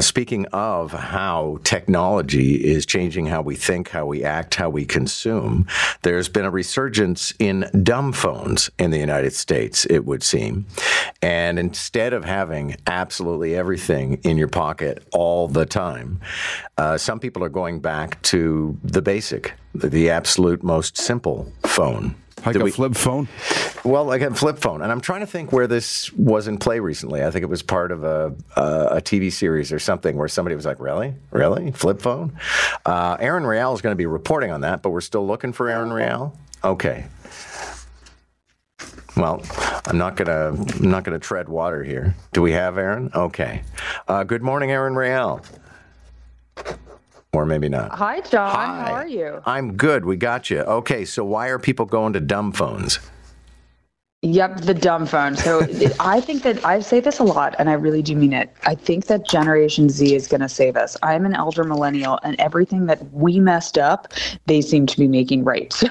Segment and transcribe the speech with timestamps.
[0.00, 5.66] Speaking of how technology is changing how we think, how we act, how we consume,
[6.00, 10.64] there's been a resurgence in dumb phones in the United States, it would seem.
[11.20, 16.20] And instead of having absolutely everything in your pocket all the time,
[16.78, 22.14] uh, some people are going back to the basic, the absolute most simple phone.
[22.44, 23.28] Like Did a we- flip phone?
[23.84, 26.80] well, like a flip phone, and I'm trying to think where this was in play
[26.80, 27.22] recently.
[27.24, 28.62] I think it was part of a a,
[28.96, 32.36] a TV series or something where somebody was like, "Really, really, flip phone?"
[32.84, 35.68] Uh, Erin Real is going to be reporting on that, but we're still looking for
[35.68, 36.36] Erin Real.
[36.64, 37.04] Okay.
[39.16, 39.42] Well,
[39.86, 40.48] I'm not gonna
[40.80, 42.14] I'm not gonna tread water here.
[42.32, 43.10] Do we have Erin?
[43.14, 43.62] Okay.
[44.08, 45.42] Uh, good morning, Erin Real.
[47.34, 47.92] Or maybe not.
[47.92, 48.54] Hi, John.
[48.54, 48.84] Hi.
[48.84, 49.40] How are you?
[49.46, 50.04] I'm good.
[50.04, 50.58] We got you.
[50.58, 52.98] Okay, so why are people going to dumb phones?
[54.24, 55.34] Yep, the dumb phone.
[55.34, 55.66] So
[56.00, 58.54] I think that I say this a lot, and I really do mean it.
[58.62, 60.96] I think that Generation Z is going to save us.
[61.02, 64.12] I'm an elder millennial, and everything that we messed up,
[64.46, 65.74] they seem to be making right.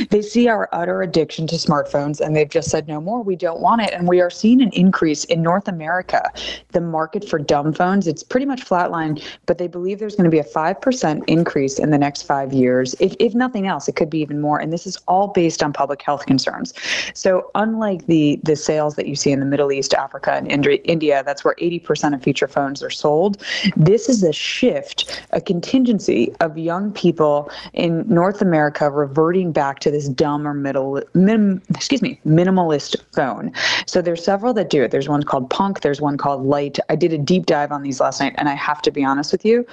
[0.00, 3.36] So they see our utter addiction to smartphones, and they've just said, no more, we
[3.36, 3.92] don't want it.
[3.92, 6.22] And we are seeing an increase in North America.
[6.68, 10.30] The market for dumb phones, it's pretty much flatlined, but they believe there's going to
[10.30, 12.94] be a 5% increase in the next five years.
[12.98, 14.58] If, if nothing else, it could be even more.
[14.58, 16.72] And this is all based on public health concerns.
[17.12, 20.82] So unlike the the sales that you see in the Middle East, Africa, and Indi-
[20.84, 23.42] India, that's where 80% of feature phones are sold.
[23.76, 29.90] This is a shift, a contingency of young people in North America reverting back to
[29.90, 33.52] this dumb or middle, minim, excuse me, minimalist phone.
[33.86, 34.90] So there's several that do it.
[34.90, 35.82] There's one called Punkt.
[35.82, 36.78] There's one called Light.
[36.88, 39.32] I did a deep dive on these last night, and I have to be honest
[39.32, 39.66] with you,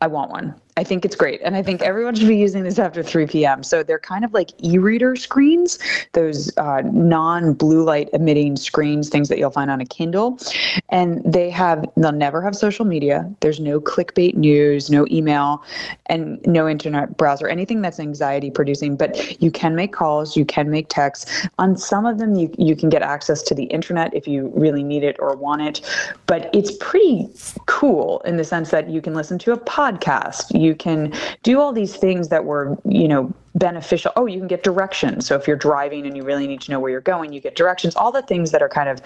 [0.00, 0.54] I want one.
[0.76, 1.40] I think it's great.
[1.44, 3.62] And I think everyone should be using this after 3 p.m.
[3.62, 5.78] So they're kind of like e reader screens,
[6.12, 10.38] those uh, non blue light emitting screens, things that you'll find on a Kindle.
[10.88, 13.30] And they have, they'll never have social media.
[13.38, 15.62] There's no clickbait news, no email,
[16.06, 18.96] and no internet browser, anything that's anxiety producing.
[18.96, 21.46] But you can make calls, you can make texts.
[21.58, 24.82] On some of them, you, you can get access to the internet if you really
[24.82, 25.82] need it or want it.
[26.26, 27.28] But it's pretty
[27.66, 30.63] cool in the sense that you can listen to a podcast.
[30.64, 34.10] You can do all these things that were, you know, beneficial.
[34.16, 35.26] Oh, you can get directions.
[35.26, 37.54] So if you're driving and you really need to know where you're going, you get
[37.54, 37.94] directions.
[37.94, 39.00] All the things that are kind of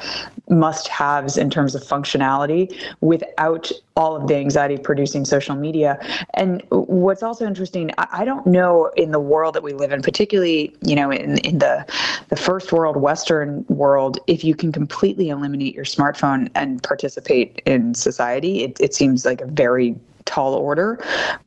[0.49, 5.99] must haves in terms of functionality without all of the anxiety producing social media.
[6.35, 10.75] And what's also interesting, I, don't know in the world that we live in, particularly,
[10.83, 11.85] you know, in, in the,
[12.29, 17.95] the first world, Western world, if you can completely eliminate your smartphone and participate in
[17.95, 19.95] society, it, it seems like a very
[20.28, 21.03] tall order.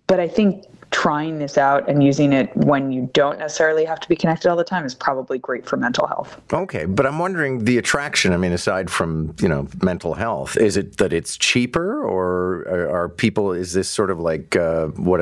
[0.07, 4.09] But I think trying this out and using it when you don't necessarily have to
[4.09, 6.39] be connected all the time is probably great for mental health.
[6.51, 8.33] Okay, but I'm wondering the attraction.
[8.33, 13.09] I mean, aside from you know mental health, is it that it's cheaper, or are,
[13.09, 13.53] people?
[13.53, 15.21] Is this sort of like uh, what?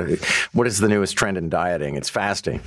[0.53, 1.95] What is the newest trend in dieting?
[1.95, 2.61] It's fasting.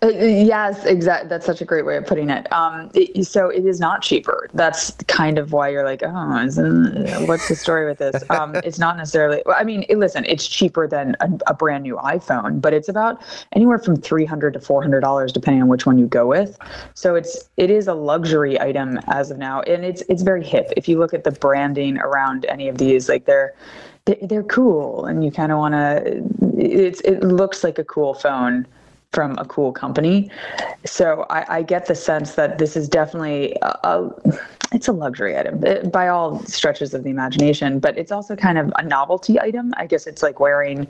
[0.00, 1.28] Uh, yes, exactly.
[1.28, 2.50] That's such a great way of putting it.
[2.52, 4.48] Um, it, So it is not cheaper.
[4.54, 8.22] That's kind of why you're like, oh, uh, what's the story with this?
[8.30, 9.42] Um, it's not necessarily.
[9.48, 13.20] I mean, listen, it's cheaper than a, a brand new iPhone, but it's about
[13.52, 16.56] anywhere from three hundred to four hundred dollars, depending on which one you go with.
[16.94, 20.70] So it's it is a luxury item as of now, and it's it's very hip.
[20.76, 23.54] If you look at the branding around any of these, like they're
[24.04, 26.22] they're, they're cool, and you kind of want to.
[26.56, 28.66] It's it looks like a cool phone
[29.12, 30.30] from a cool company.
[30.84, 34.10] So I, I get the sense that this is definitely a, a,
[34.72, 38.58] it's a luxury item eh, by all stretches of the imagination, but it's also kind
[38.58, 39.72] of a novelty item.
[39.78, 40.86] I guess it's like wearing,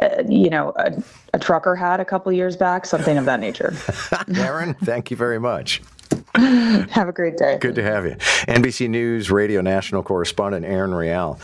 [0.00, 0.92] uh, you know, a,
[1.34, 3.74] a trucker hat a couple years back, something of that nature.
[4.34, 5.82] Erin, thank you very much.
[6.34, 7.58] Have a great day.
[7.58, 8.12] Good to have you.
[8.48, 11.38] NBC News Radio national correspondent Erin Real.